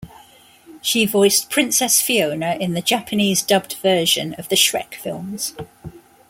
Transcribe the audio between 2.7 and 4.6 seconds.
the Japanese-dubbed version of the